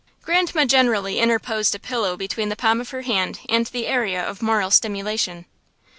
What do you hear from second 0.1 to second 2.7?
Grandma generally interposed a pillow between the